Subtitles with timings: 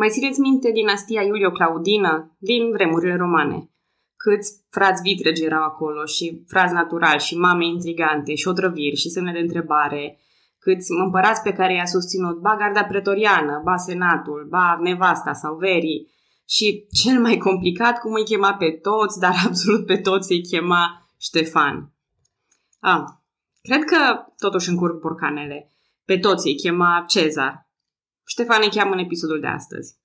[0.00, 3.70] Mai țineți minte dinastia Iulio-Claudină din vremurile romane?
[4.16, 9.32] Câți frați vitregi erau acolo și frați naturali și mame intrigante și otrăviri și semne
[9.32, 10.18] de întrebare,
[10.58, 16.10] câți împărați pe care i-a susținut ba garda pretoriană, ba senatul, ba nevasta sau verii
[16.48, 21.08] și cel mai complicat cum îi chema pe toți, dar absolut pe toți îi chema
[21.16, 21.92] Ștefan.
[22.80, 23.04] Ah,
[23.62, 25.72] cred că totuși încurc borcanele.
[26.04, 27.67] Pe toți îi chema Cezar.
[28.32, 29.96] Ștefan îi cheamă în episodul de astăzi.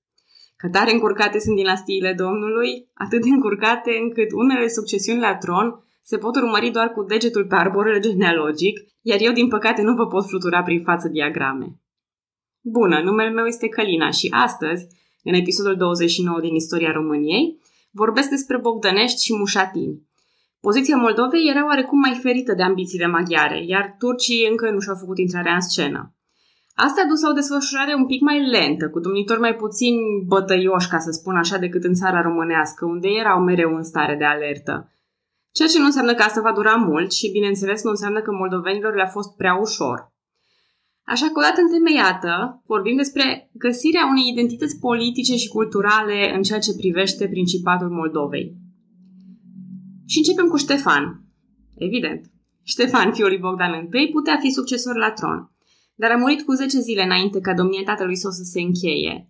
[0.55, 5.67] Că tare încurcate sunt dinastiile Domnului, atât de încurcate încât unele succesiuni la tron
[6.03, 10.07] se pot urmări doar cu degetul pe arborele genealogic, iar eu, din păcate, nu vă
[10.07, 11.79] pot flutura prin față diagrame.
[12.61, 14.87] Bună, numele meu este Călina și astăzi,
[15.23, 17.59] în episodul 29 din Istoria României,
[17.91, 20.01] vorbesc despre Bogdănești și Mușatini.
[20.59, 25.17] Poziția Moldovei era oarecum mai ferită de ambițiile maghiare, iar turcii încă nu și-au făcut
[25.17, 26.12] intrarea în scenă.
[26.75, 29.95] Asta a dus la o desfășurare un pic mai lentă, cu domnitori mai puțin
[30.27, 34.23] bătăioși, ca să spun așa, decât în țara românească, unde erau mereu în stare de
[34.23, 34.91] alertă.
[35.51, 38.95] Ceea ce nu înseamnă că asta va dura mult și, bineînțeles, nu înseamnă că moldovenilor
[38.95, 40.11] le-a fost prea ușor.
[41.05, 46.75] Așa că, odată întemeiată, vorbim despre găsirea unei identități politice și culturale în ceea ce
[46.75, 48.55] privește Principatul Moldovei.
[50.05, 51.03] Și începem cu Ștefan.
[51.75, 52.31] Evident.
[52.63, 55.52] Ștefan, fiul lui Bogdan I, putea fi succesor la tron,
[55.95, 59.27] dar a murit cu 10 zile înainte ca domnia tatălui său să se încheie.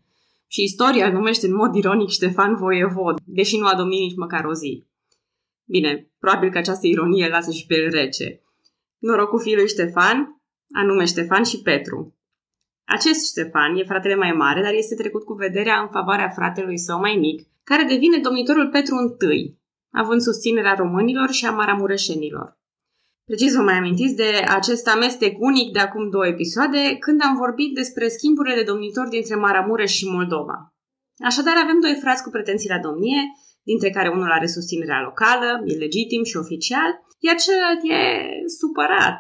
[0.47, 4.45] Și istoria îl numește în mod ironic Ștefan Voievod, deși nu a domnit nici măcar
[4.45, 4.85] o zi.
[5.65, 8.41] Bine, probabil că această ironie lasă și pe el rece.
[8.97, 10.41] Norocul fiului Ștefan,
[10.71, 12.15] anume Ștefan și Petru.
[12.83, 16.99] Acest Ștefan e fratele mai mare, dar este trecut cu vederea în favoarea fratelui său
[16.99, 19.57] mai mic, care devine domnitorul Petru I,
[19.91, 22.57] având susținerea românilor și a maramureșenilor.
[23.29, 27.73] Precis vă mai amintiți de acest amestec unic de acum două episoade, când am vorbit
[27.73, 30.57] despre schimburile de domnitori dintre Maramureș și Moldova.
[31.29, 33.21] Așadar, avem doi frați cu pretenții la domnie,
[33.71, 36.91] dintre care unul are susținerea locală, e legitim și oficial,
[37.25, 38.01] iar celălalt e
[38.59, 39.19] supărat.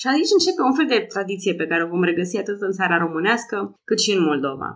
[0.00, 2.96] Și aici începe un fel de tradiție pe care o vom regăsi atât în țara
[3.04, 3.56] românească,
[3.88, 4.68] cât și în Moldova.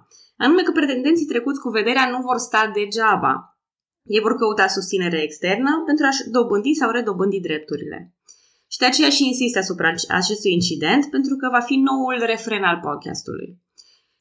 [0.44, 3.34] Anume că pretendenții trecuți cu vederea nu vor sta degeaba.
[4.14, 7.98] Ei vor căuta susținere externă pentru a-și dobândi sau redobândi drepturile.
[8.72, 12.78] Și de aceea și insist asupra acestui incident, pentru că va fi noul refren al
[12.86, 13.48] podcastului.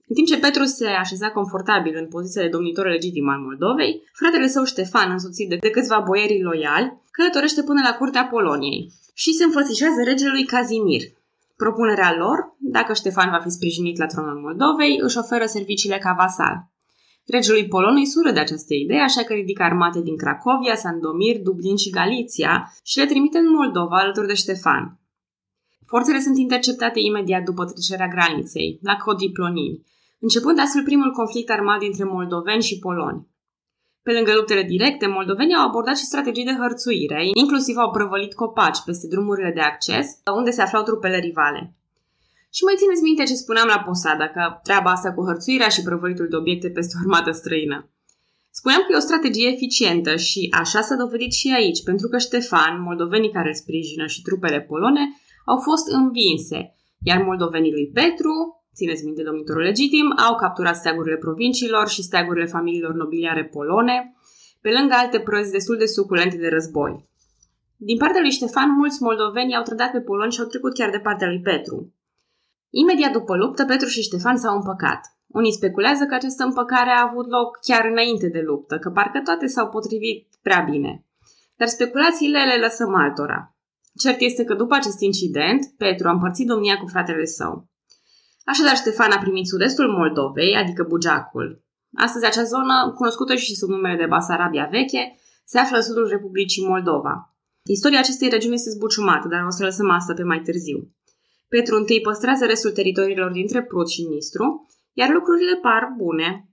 [0.09, 4.47] În timp ce Petru se așeza confortabil în poziția de domnitor legitim al Moldovei, fratele
[4.47, 9.43] său Ștefan, însoțit de, de câțiva boieri loiali, călătorește până la curtea Poloniei și se
[9.43, 11.01] înfățișează regelui Cazimir.
[11.55, 16.68] Propunerea lor, dacă Ștefan va fi sprijinit la tronul Moldovei, își oferă serviciile ca vasal.
[17.29, 21.89] Regelui Polonii sură de această idee, așa că ridică armate din Cracovia, Sandomir, Dublin și
[21.89, 24.99] Galiția și le trimite în Moldova alături de Ștefan.
[25.85, 29.83] Forțele sunt interceptate imediat după trecerea graniței, la Codiplonini,
[30.19, 33.27] începând astfel primul conflict armat dintre moldoveni și poloni.
[34.01, 38.83] Pe lângă luptele directe, moldovenii au abordat și strategii de hărțuire, inclusiv au prăvălit copaci
[38.85, 41.78] peste drumurile de acces, unde se aflau trupele rivale.
[42.55, 46.27] Și mai țineți minte ce spuneam la Posada, că treaba asta cu hărțuirea și prăvălitul
[46.29, 47.77] de obiecte peste o armată străină.
[48.51, 52.81] Spuneam că e o strategie eficientă și așa s-a dovedit și aici, pentru că Ștefan,
[52.81, 55.03] moldovenii care îl sprijină și trupele polone
[55.45, 56.75] au fost învinse,
[57.09, 58.33] iar moldovenii lui Petru,
[58.75, 64.13] țineți minte domnitorul legitim, au capturat steagurile provinciilor și steagurile familiilor nobiliare polone,
[64.61, 67.07] pe lângă alte prăzi destul de suculente de război.
[67.75, 70.99] Din partea lui Ștefan, mulți moldoveni au trădat pe poloni și au trecut chiar de
[70.99, 71.93] partea lui Petru.
[72.69, 75.01] Imediat după luptă, Petru și Ștefan s-au împăcat.
[75.27, 79.47] Unii speculează că această împăcare a avut loc chiar înainte de luptă, că parcă toate
[79.47, 81.05] s-au potrivit prea bine.
[81.55, 83.55] Dar speculațiile le lăsăm altora.
[83.95, 87.67] Cert este că după acest incident, Petru a împărțit domnia cu fratele său.
[88.43, 91.63] Așadar, Ștefan a primit sud-estul Moldovei, adică Bugeacul.
[91.95, 96.67] Astăzi, acea zonă, cunoscută și sub numele de Basarabia Veche, se află în sudul Republicii
[96.67, 97.35] Moldova.
[97.63, 100.93] Istoria acestei regiuni este zbuciumată, dar o să lăsăm asta pe mai târziu.
[101.49, 106.49] Petru I păstrează restul teritoriilor dintre Prut și Nistru, iar lucrurile par bune.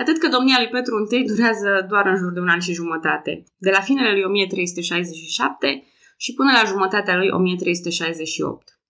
[0.00, 3.44] Atât că domnia lui Petru I durează doar în jur de un an și jumătate,
[3.56, 5.84] de la finele lui 1367
[6.16, 8.80] și până la jumătatea lui 1368.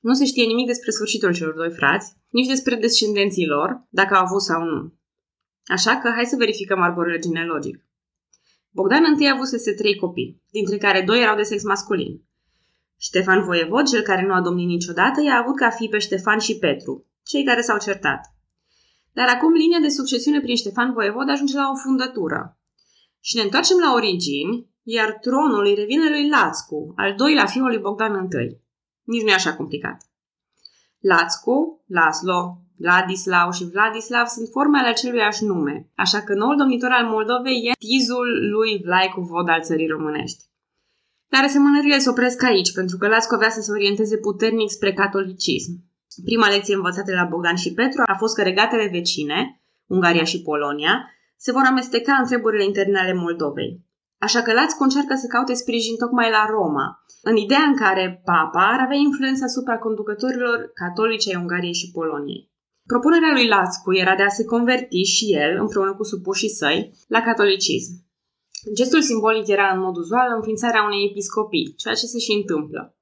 [0.00, 4.24] Nu se știe nimic despre sfârșitul celor doi frați, nici despre descendenții lor, dacă au
[4.24, 4.94] avut sau nu.
[5.64, 7.84] Așa că hai să verificăm arborele genealogic.
[8.70, 12.29] Bogdan I a avut trei copii, dintre care doi erau de sex masculin.
[13.02, 16.58] Ștefan Voievod, cel care nu a domnit niciodată, i-a avut ca fi pe Ștefan și
[16.58, 18.20] Petru, cei care s-au certat.
[19.12, 22.58] Dar acum linia de succesiune prin Ștefan Voievod ajunge la o fundătură.
[23.20, 27.78] Și ne întoarcem la origini, iar tronul îi revine lui Lațcu, al doilea fiul lui
[27.78, 28.60] Bogdan I.
[29.02, 29.98] Nici nu e așa complicat.
[30.98, 37.06] Lațcu, Laslo, Vladislau și Vladislav sunt forme ale aceluiași nume, așa că noul domnitor al
[37.06, 40.49] Moldovei e tizul lui Vlaicu Vod al țării românești.
[41.32, 45.72] Dar asemănările se opresc aici, pentru că Lascu avea să se orienteze puternic spre catolicism.
[46.24, 50.94] Prima lecție învățată la Bogdan și Petru a fost că regatele vecine, Ungaria și Polonia,
[51.36, 53.88] se vor amesteca în treburile interne ale Moldovei.
[54.18, 58.64] Așa că Lațcu încearcă să caute sprijin tocmai la Roma, în ideea în care papa
[58.72, 62.50] ar avea influență asupra conducătorilor catolici ai Ungariei și Poloniei.
[62.86, 67.20] Propunerea lui Lațcu era de a se converti și el, împreună cu supușii săi, la
[67.22, 67.92] catolicism.
[68.74, 72.94] Gestul simbolic era în mod uzual înființarea unei episcopii, ceea ce se și întâmplă.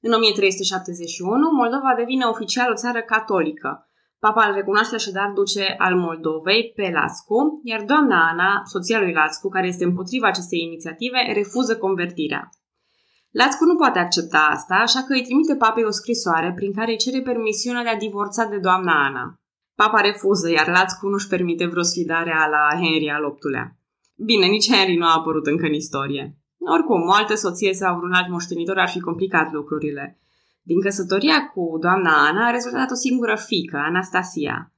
[0.00, 3.90] În 1371, Moldova devine oficial o țară catolică.
[4.18, 9.48] Papa îl recunoaște așadar duce al Moldovei pe Lascu, iar doamna Ana, soția lui Lascu,
[9.48, 12.48] care este împotriva acestei inițiative, refuză convertirea.
[13.30, 16.98] Lascu nu poate accepta asta, așa că îi trimite papei o scrisoare prin care îi
[16.98, 19.40] cere permisiunea de a divorța de doamna Ana.
[19.74, 23.76] Papa refuză, iar Lascu nu-și permite vreo sfidare la Henry al VIII-lea.
[24.24, 26.38] Bine, nici Henry nu a apărut încă în istorie.
[26.58, 30.20] Oricum, o altă soție sau vreun alt moștenitor ar fi complicat lucrurile.
[30.62, 34.72] Din căsătoria cu doamna Ana a rezultat o singură fică, Anastasia.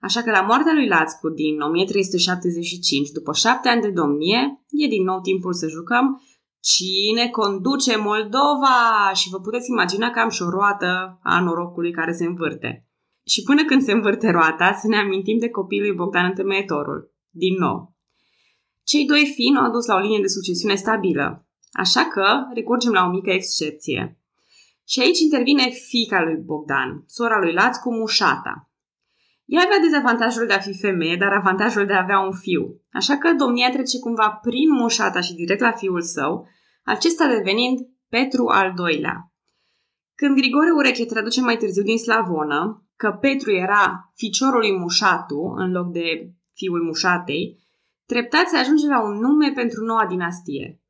[0.00, 5.02] Așa că la moartea lui Lascu din 1375, după șapte ani de domnie, e din
[5.02, 6.22] nou timpul să jucăm
[6.60, 9.10] Cine conduce Moldova?
[9.14, 12.88] Și vă puteți imagina că am și o roată a norocului care se învârte.
[13.26, 17.14] Și până când se învârte roata, să ne amintim de copilul lui Bogdan Întemeietorul.
[17.30, 17.93] Din nou.
[18.84, 22.92] Cei doi fii nu au dus la o linie de succesiune stabilă, așa că recurgem
[22.92, 24.18] la o mică excepție.
[24.86, 28.70] Și aici intervine fica lui Bogdan, sora lui cu Mușata.
[29.44, 32.80] Ea avea dezavantajul de a fi femeie, dar avantajul de a avea un fiu.
[32.92, 36.48] Așa că domnia trece cumva prin Mușata și direct la fiul său,
[36.84, 37.78] acesta devenind
[38.08, 39.32] Petru al doilea.
[40.14, 45.72] Când Grigore Ureche traduce mai târziu din slavonă că Petru era ficiorul lui Mușatu în
[45.72, 47.63] loc de fiul Mușatei,
[48.06, 50.82] treptat se ajunge la un nume pentru noua dinastie.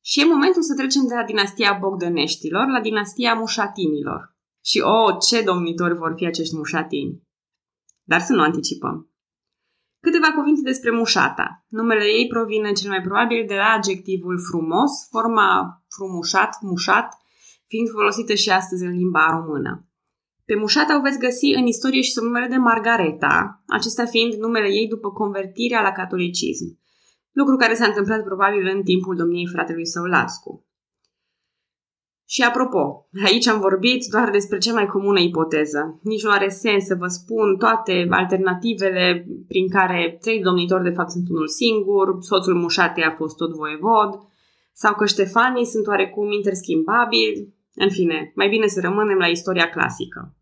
[0.00, 4.36] Și e momentul să trecem de la dinastia Bogdăneștilor la dinastia Mușatinilor.
[4.64, 7.22] Și oh, ce domnitori vor fi acești mușatini!
[8.02, 9.12] Dar să nu anticipăm.
[10.00, 11.64] Câteva cuvinte despre mușata.
[11.68, 17.08] Numele ei provine cel mai probabil de la adjectivul frumos, forma frumușat, mușat,
[17.66, 19.86] fiind folosită și astăzi în limba română.
[20.44, 24.68] Pe mușata o veți găsi în istorie și sub numele de Margareta, acesta fiind numele
[24.68, 26.78] ei după convertirea la catolicism,
[27.32, 30.66] lucru care s-a întâmplat probabil în timpul domniei fratelui său Lascu.
[32.34, 36.00] Și apropo, aici am vorbit doar despre cea mai comună ipoteză.
[36.02, 41.10] Nici nu are sens să vă spun toate alternativele prin care trei domnitori de fapt
[41.10, 44.10] sunt unul singur, soțul mușatei a fost tot voievod,
[44.72, 47.54] sau că Ștefanii sunt oarecum interschimbabili.
[47.74, 50.34] În fine, mai bine să rămânem la istoria clasică.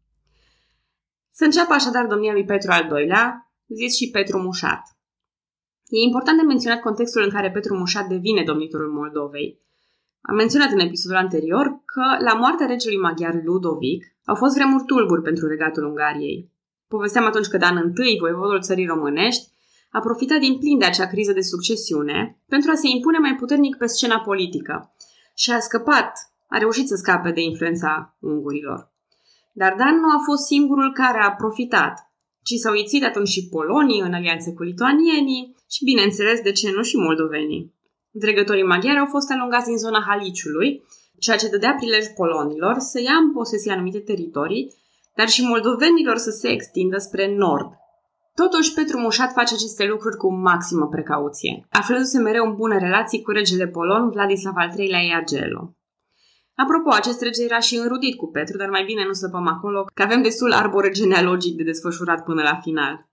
[1.31, 4.83] Să înceapă așadar domnia lui Petru al II-lea, zis și Petru Mușat.
[5.89, 9.59] E important de menționat contextul în care Petru Mușat devine domnitorul Moldovei–
[10.23, 15.23] am menționat în episodul anterior că la moartea regelui maghiar Ludovic au fost vremuri tulburi
[15.23, 16.51] pentru regatul Ungariei.
[16.89, 19.49] Povesteam atunci că Dan I, voievodul țării românești,
[19.91, 23.77] a profitat din plin de acea criză de succesiune pentru a se impune mai puternic
[23.77, 24.95] pe scena politică
[25.35, 28.93] și a scăpat, a reușit să scape de influența ungurilor.
[29.53, 31.95] Dar Dan nu a fost singurul care a profitat,
[32.43, 36.83] ci s-au ițit atunci și polonii în alianță cu lituanienii și, bineînțeles, de ce nu
[36.83, 37.75] și moldovenii.
[38.11, 40.83] Dregătorii maghiari au fost alungați din zona Haliciului,
[41.19, 44.75] ceea ce dădea prilej polonilor să ia în posesie anumite teritorii,
[45.17, 47.71] dar și moldovenilor să se extindă spre nord.
[48.35, 53.31] Totuși, Petru Mușat face aceste lucruri cu maximă precauție, aflându-se mereu în bune relații cu
[53.31, 55.75] regele polon Vladislav al III-lea Iagelo.
[56.63, 60.03] Apropo, acest rege era și înrudit cu Petru, dar mai bine nu săpăm acolo, că
[60.03, 63.09] avem destul arbore genealogic de desfășurat până la final.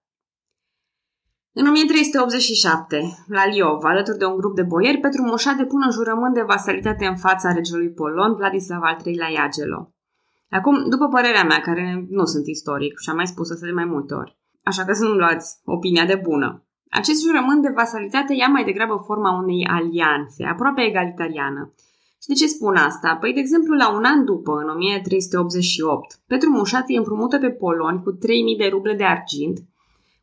[1.53, 6.33] În 1387, la Liov, alături de un grup de boieri, Petru Moșa depune un jurământ
[6.33, 9.93] de vasalitate în fața regelui Polon, Vladislav al III-lea Iagelo.
[10.49, 13.85] Acum, după părerea mea, care nu sunt istoric și am mai spus asta de mai
[13.85, 16.67] multe ori, așa că să nu luați opinia de bună.
[16.89, 21.73] Acest jurământ de vasalitate ia mai degrabă forma unei alianțe, aproape egalitariană.
[22.21, 23.15] Și de ce spun asta?
[23.15, 28.03] Păi, de exemplu, la un an după, în 1388, Petru Mușat îi împrumută pe poloni
[28.03, 29.59] cu 3000 de ruble de argint,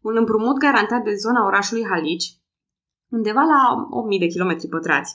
[0.01, 2.35] un împrumut garantat de zona orașului Halici,
[3.09, 5.15] undeva la 8.000 de kilometri pătrați.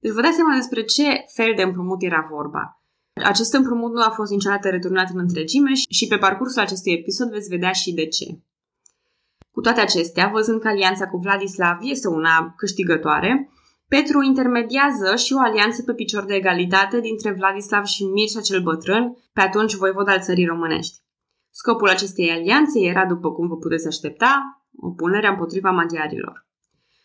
[0.00, 2.82] Deci vă dați seama despre ce fel de împrumut era vorba.
[3.24, 7.48] Acest împrumut nu a fost niciodată returnat în întregime și pe parcursul acestui episod veți
[7.48, 8.38] vedea și de ce.
[9.50, 13.50] Cu toate acestea, văzând că alianța cu Vladislav este una câștigătoare,
[13.88, 19.16] Petru intermediază și o alianță pe picior de egalitate dintre Vladislav și Mircea cel Bătrân,
[19.32, 20.98] pe atunci voivod al țării românești.
[21.50, 26.46] Scopul acestei alianțe era, după cum vă puteți aștepta, opunerea împotriva maghiarilor.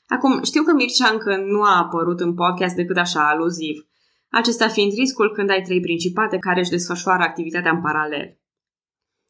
[0.08, 3.88] Acum, știu că Mircea încă nu a apărut în podcast decât așa, aluziv,
[4.30, 8.38] acesta fiind riscul când ai trei principate care își desfășoară activitatea în paralel.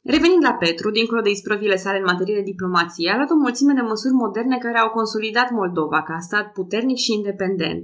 [0.04, 3.74] Revenind la Petru, dincolo de isprăvile sale în materie de diplomație, a luat o mulțime
[3.74, 7.84] de măsuri moderne care au consolidat Moldova ca stat puternic și independent.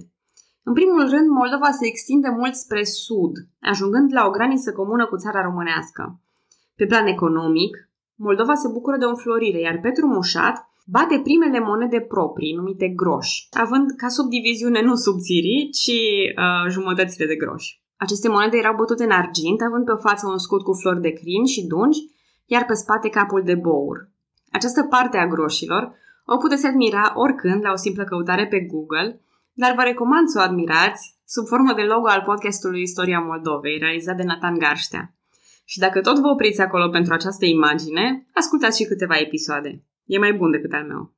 [0.64, 5.16] În primul rând, Moldova se extinde mult spre sud, ajungând la o graniță comună cu
[5.16, 6.22] țara românească.
[6.76, 12.00] Pe plan economic, Moldova se bucură de o înflorire, iar Petru Mușat bate primele monede
[12.00, 15.98] proprii, numite groși, având ca subdiviziune nu subțirii, ci
[16.36, 17.82] uh, jumătățile de groși.
[18.06, 21.10] Aceste monede erau bătute în argint, având pe o față un scut cu flori de
[21.10, 22.00] crin și dungi,
[22.46, 24.10] iar pe spate capul de bour.
[24.51, 25.94] Această parte a groșilor
[26.25, 29.22] o puteți admira oricând la o simplă căutare pe Google,
[29.53, 34.15] dar vă recomand să o admirați sub formă de logo al podcastului Istoria Moldovei, realizat
[34.15, 35.13] de Nathan Garștea.
[35.65, 39.84] Și dacă tot vă opriți acolo pentru această imagine, ascultați și câteva episoade.
[40.06, 41.13] E mai bun decât al meu.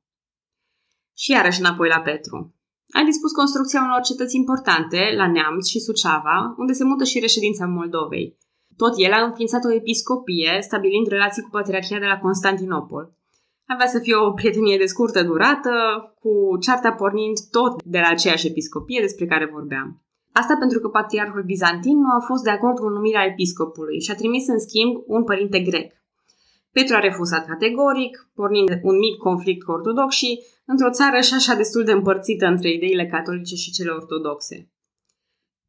[1.16, 2.54] Și iarăși înapoi la Petru.
[2.98, 7.66] A dispus construcția unor cetăți importante, la Neamț și Suceava, unde se mută și reședința
[7.66, 8.36] Moldovei.
[8.76, 13.04] Tot el a înființat o episcopie, stabilind relații cu Patriarhia de la Constantinopol.
[13.66, 15.72] Avea să fie o prietenie de scurtă durată,
[16.20, 20.02] cu cearta pornind tot de la aceeași episcopie despre care vorbeam.
[20.32, 24.14] Asta pentru că patriarhul bizantin nu a fost de acord cu numirea episcopului și a
[24.14, 25.92] trimis în schimb un părinte grec.
[26.72, 31.84] Petru a refuzat categoric, pornind un mic conflict cu ortodoxii, într-o țară și așa destul
[31.84, 34.70] de împărțită între ideile catolice și cele ortodoxe.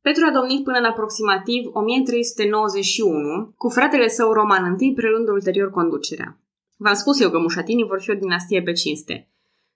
[0.02, 6.40] Petru a domnit până în aproximativ 1391, cu fratele său Roman I prelând ulterior conducerea.
[6.78, 9.28] V-am spus eu că mușatinii vor fi o dinastie pe cinste.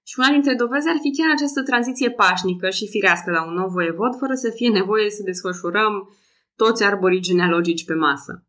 [0.04, 3.68] Și una dintre dovezi ar fi chiar această tranziție pașnică și firească la un nou
[3.68, 6.18] voievod, fără să fie nevoie să desfășurăm
[6.56, 8.46] toți arborii genealogici pe masă.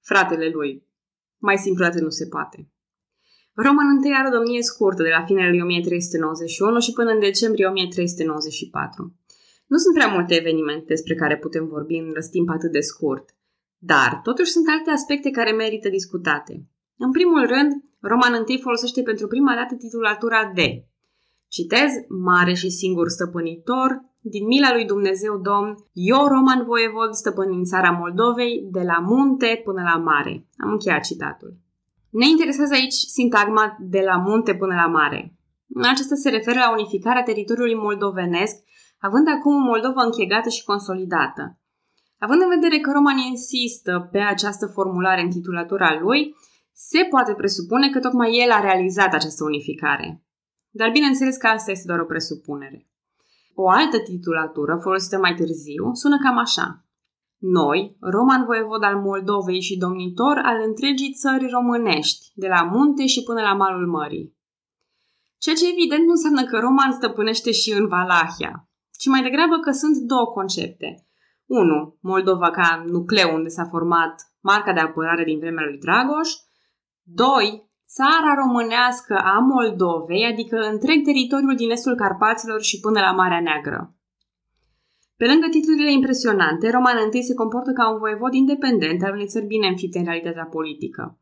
[0.00, 0.89] Fratele lui,
[1.40, 2.58] mai simplu atât nu se poate.
[3.54, 7.66] Roman I are o domnie scurtă, de la finele lui 1391 și până în decembrie
[7.66, 9.14] 1394.
[9.66, 13.24] Nu sunt prea multe evenimente despre care putem vorbi în răstimp atât de scurt,
[13.78, 16.66] dar totuși sunt alte aspecte care merită discutate.
[16.96, 20.84] În primul rând, Roman I folosește pentru prima dată titulatura de
[21.48, 27.90] Citez, mare și singur stăpânitor, din mila lui Dumnezeu Domn, eu, Roman Voievod, stăpânind țara
[27.90, 30.46] Moldovei, de la munte până la mare.
[30.56, 31.56] Am încheiat citatul.
[32.10, 35.34] Ne interesează aici sintagma de la munte până la mare.
[35.82, 38.56] Aceasta se referă la unificarea teritoriului moldovenesc,
[38.98, 41.58] având acum o Moldova închegată și consolidată.
[42.18, 46.34] Având în vedere că Roman insistă pe această formulare în titulatura lui,
[46.72, 50.24] se poate presupune că tocmai el a realizat această unificare.
[50.70, 52.89] Dar bineînțeles că asta este doar o presupunere.
[53.54, 56.84] O altă titulatură, folosită mai târziu, sună cam așa.
[57.38, 63.22] Noi, roman voievod al Moldovei și domnitor al întregii țări românești, de la munte și
[63.22, 64.36] până la malul mării.
[65.38, 69.70] Ceea ce evident nu înseamnă că roman stăpânește și în Valahia, ci mai degrabă că
[69.70, 71.06] sunt două concepte.
[71.46, 71.96] 1.
[72.00, 76.30] Moldova ca nucleu unde s-a format marca de apărare din vremea lui Dragoș.
[77.02, 83.40] 2 țara românească a Moldovei, adică întreg teritoriul din estul Carpaților și până la Marea
[83.40, 83.94] Neagră.
[85.16, 89.46] Pe lângă titlurile impresionante, Roman I se comportă ca un voievod independent al unei țări
[89.46, 91.18] bine înfite în realitatea politică.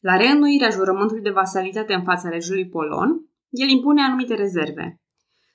[0.00, 3.10] La reînnoirea jurământului de vasalitate în fața regiului Polon,
[3.50, 5.00] el impune anumite rezerve.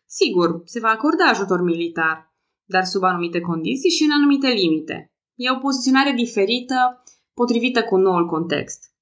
[0.05, 2.33] Sigur, se va acorda ajutor militar,
[2.65, 5.11] dar sub anumite condiții și în anumite limite.
[5.35, 8.96] E o poziționare diferită, potrivită cu noul context.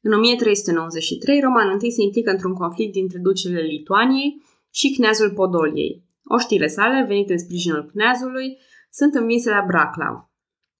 [0.00, 6.04] În 1393, Roman I se implică într-un conflict dintre ducele Lituaniei și kneazul Podoliei.
[6.24, 8.58] Oștile sale, venite în sprijinul kneazului,
[8.90, 10.16] sunt învinse la Braclav.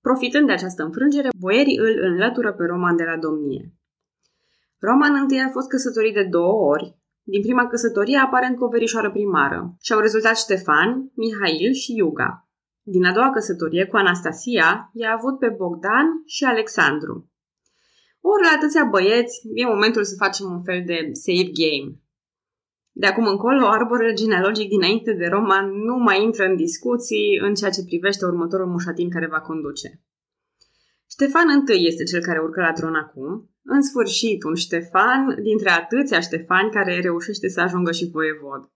[0.01, 3.73] Profitând de această înfrângere, boierii îl înlătură pe Roman de la domnie.
[4.79, 9.11] Roman I a fost căsătorit de două ori, din prima căsătorie aparent cu o verișoară
[9.11, 12.49] primară, și au rezultat Ștefan, Mihail și Iuga.
[12.83, 17.28] Din a doua căsătorie cu Anastasia, i-a avut pe Bogdan și Alexandru.
[18.21, 22.01] Ori la atâția băieți, e momentul să facem un fel de save game.
[22.93, 27.71] De acum încolo, arborele genealogic dinainte de Roman nu mai intră în discuții în ceea
[27.71, 30.01] ce privește următorul mușatin care va conduce.
[31.11, 36.21] Ștefan I este cel care urcă la tron acum, în sfârșit un Ștefan dintre atâția
[36.21, 38.71] Ștefani care reușește să ajungă și voievod.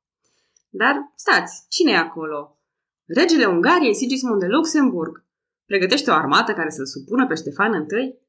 [0.68, 2.60] Dar stați, cine e acolo?
[3.06, 5.24] Regele Ungariei Sigismund de Luxemburg
[5.66, 8.21] pregătește o armată care să-l supună pe Ștefan I?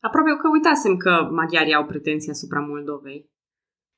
[0.00, 3.30] Aproape că uitasem că maghiarii au pretenții asupra Moldovei.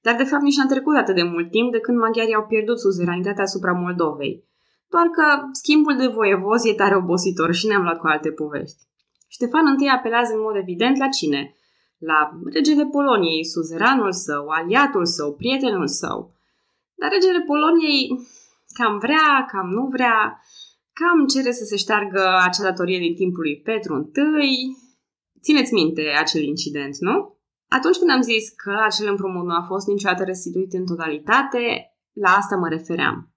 [0.00, 2.78] Dar de fapt nici n-a trecut atât de mult timp de când maghiarii au pierdut
[2.78, 4.44] suzeranitatea asupra Moldovei.
[4.88, 8.86] Doar că schimbul de voievozi e tare obositor și ne-am luat cu alte povești.
[9.28, 11.52] Ștefan I apelează în mod evident la cine?
[11.98, 16.34] la regele Poloniei, suzeranul său, aliatul său, prietenul său.
[16.94, 18.08] Dar regele Poloniei
[18.74, 20.40] cam vrea, cam nu vrea,
[20.92, 24.86] cam cere să se șteargă acea datorie din timpul lui Petru I.
[25.42, 27.36] Țineți minte acel incident, nu?
[27.68, 31.62] Atunci când am zis că acel împrumut nu a fost niciodată restituit în totalitate,
[32.12, 33.32] la asta mă refeream.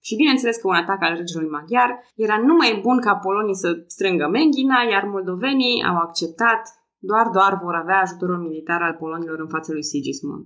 [0.00, 4.28] Și bineînțeles că un atac al regelui maghiar era numai bun ca polonii să strângă
[4.28, 6.62] menghina, iar moldovenii au acceptat,
[6.98, 10.44] doar doar vor avea ajutorul militar al polonilor în fața lui Sigismund.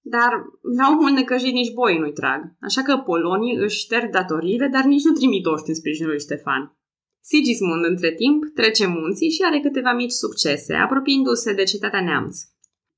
[0.00, 0.30] Dar
[0.78, 5.04] la omul necăjit nici boi nu-i trag, așa că polonii își șterg datoriile, dar nici
[5.04, 6.77] nu trimit oști în sprijinul lui Ștefan.
[7.20, 12.38] Sigismund, între timp, trece munții și are câteva mici succese, apropiindu-se de cetatea Neamț.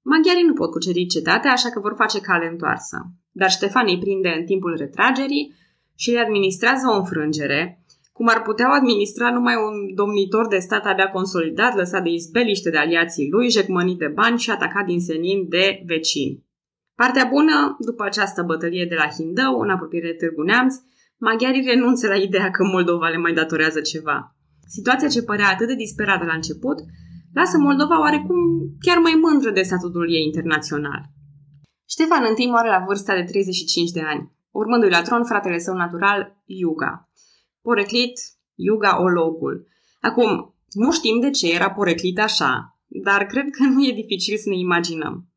[0.03, 2.97] Maghiarii nu pot cuceri cetatea, așa că vor face cale întoarsă.
[3.31, 5.55] Dar Ștefan îi prinde în timpul retragerii
[5.95, 11.11] și le administrează o înfrângere, cum ar putea administra numai un domnitor de stat abia
[11.11, 15.83] consolidat, lăsat de izbeliște de aliații lui, jecmănit de bani și atacat din senin de
[15.87, 16.45] vecini.
[16.95, 20.75] Partea bună, după această bătălie de la Hindău, în apropiere de Târgu Neamț,
[21.21, 24.37] maghiarii renunță la ideea că Moldova le mai datorează ceva.
[24.67, 26.79] Situația ce părea atât de disperată la început,
[27.35, 28.39] lasă Moldova oarecum
[28.81, 31.03] chiar mai mândră de statutul ei internațional.
[31.89, 36.43] Ștefan I moare la vârsta de 35 de ani, urmându-i la tron fratele său natural,
[36.45, 37.11] Iuga.
[37.63, 38.13] Poreclit,
[38.55, 39.67] Iuga Ologul.
[40.01, 44.49] Acum, nu știm de ce era poreclit așa, dar cred că nu e dificil să
[44.49, 45.29] ne imaginăm.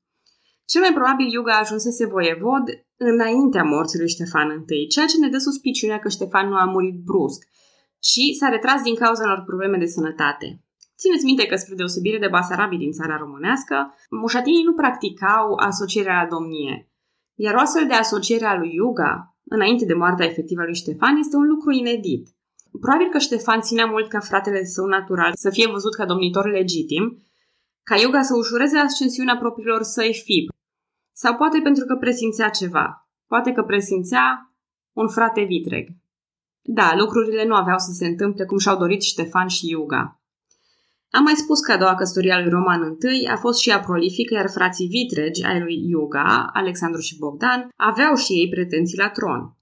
[0.66, 2.64] Cel mai probabil Iuga ajunsese voievod
[2.98, 6.98] înaintea morții lui Ștefan I, ceea ce ne dă suspiciunea că Ștefan nu a murit
[7.04, 7.48] brusc,
[8.00, 10.64] ci s-a retras din cauza unor probleme de sănătate.
[10.98, 16.28] Țineți minte că, spre deosebire de Basarabii din țara românească, mușatinii nu practicau asocierea la
[16.30, 16.92] domnie.
[17.36, 21.16] Iar o astfel de asociere a lui Iuga, înainte de moartea efectivă a lui Ștefan,
[21.16, 22.28] este un lucru inedit.
[22.80, 27.24] Probabil că Ștefan ținea mult ca fratele său natural să fie văzut ca domnitor legitim,
[27.84, 30.46] ca Iuga să ușureze ascensiunea propriilor săi fib.
[31.14, 33.08] Sau poate pentru că presimțea ceva.
[33.28, 34.54] Poate că presimțea
[34.94, 35.88] un frate vitreg.
[36.62, 40.22] Da, lucrurile nu aveau să se întâmple cum și-au dorit Ștefan și Iuga.
[41.10, 43.80] Am mai spus că a doua căsătorie a lui Roman I a fost și ea
[43.80, 49.10] prolifică, iar frații vitregi ai lui Iuga, Alexandru și Bogdan, aveau și ei pretenții la
[49.10, 49.58] tron.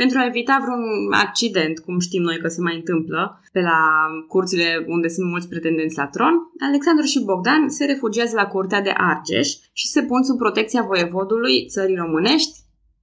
[0.00, 3.80] Pentru a evita vreun accident, cum știm noi că se mai întâmplă, pe la
[4.28, 6.34] curțile unde sunt mulți pretendenți la tron,
[6.68, 11.66] Alexandru și Bogdan se refugiază la curtea de Argeș și se pun sub protecția voievodului
[11.68, 12.58] țării românești,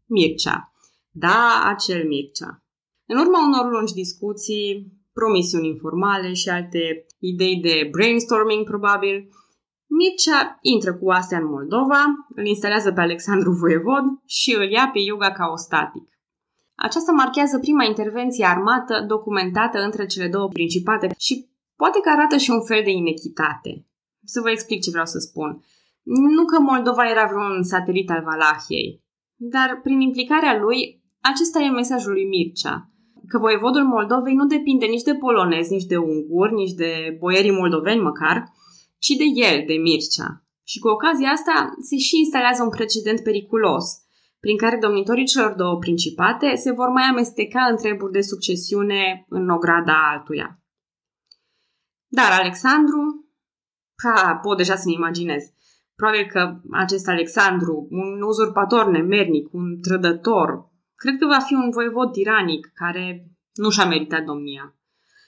[0.06, 0.74] Mircea.
[1.12, 2.64] Da, acel Mircea.
[3.06, 4.68] În urma unor lungi discuții,
[5.14, 9.16] promisiuni informale și alte idei de brainstorming, probabil,
[9.98, 12.02] Mircea intră cu astea în Moldova,
[12.36, 16.15] îl instalează pe Alexandru Voievod și îl ia pe Iuga ca ostatic.
[16.88, 22.50] Aceasta marchează prima intervenție armată documentată între cele două principate și poate că arată și
[22.50, 23.72] un fel de inechitate.
[24.24, 25.50] Să vă explic ce vreau să spun.
[26.36, 29.04] Nu că Moldova era vreun satelit al Valahiei,
[29.36, 32.90] dar prin implicarea lui, acesta e mesajul lui Mircea.
[33.28, 38.02] Că voievodul Moldovei nu depinde nici de polonezi, nici de unguri, nici de boierii moldoveni
[38.02, 38.44] măcar,
[38.98, 40.30] ci de el, de Mircea.
[40.64, 41.56] Și cu ocazia asta
[41.88, 43.86] se și instalează un precedent periculos–
[44.46, 49.50] prin care domnitorii celor două principate se vor mai amesteca în treburi de succesiune în
[49.50, 50.60] ograda altuia.
[52.08, 53.26] Dar Alexandru,
[54.04, 55.44] ha, pot deja să-mi imaginez,
[55.96, 62.12] probabil că acest Alexandru, un uzurpator nemernic, un trădător, cred că va fi un voievod
[62.12, 64.76] tiranic care nu și-a meritat domnia.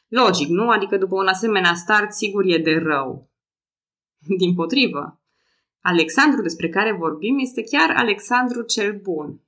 [0.08, 0.70] Logic, nu?
[0.70, 3.32] Adică după un asemenea start, sigur e de rău.
[4.38, 5.22] Din potrivă,
[5.94, 9.42] Alexandru despre care vorbim este chiar Alexandru cel Bun.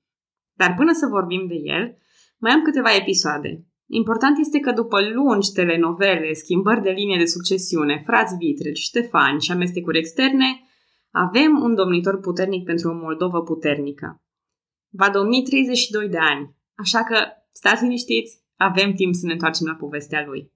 [0.53, 1.97] Dar până să vorbim de el,
[2.37, 3.65] mai am câteva episoade.
[3.87, 9.51] Important este că după lungi telenovele, schimbări de linie de succesiune, frați vitregi, Ștefani și
[9.51, 10.63] amestecuri externe,
[11.11, 14.23] avem un domnitor puternic pentru o Moldovă puternică.
[14.89, 17.17] Va domni 32 de ani, așa că
[17.51, 20.51] stați liniștiți, avem timp să ne întoarcem la povestea lui.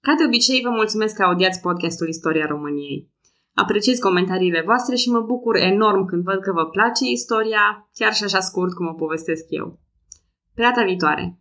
[0.00, 3.14] Ca de obicei, vă mulțumesc că audiați podcastul Istoria României.
[3.62, 8.24] Apreciez comentariile voastre și mă bucur enorm când văd că vă place istoria, chiar și
[8.24, 9.78] așa scurt cum o povestesc eu.
[10.54, 11.40] Pe data viitoare!